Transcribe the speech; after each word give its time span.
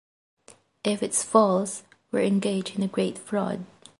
If 0.83 1.03
it's 1.03 1.21
false, 1.23 1.83
we're 2.11 2.23
engaged 2.23 2.75
in 2.75 2.81
a 2.81 2.87
great 2.87 3.19
fraud. 3.19 3.67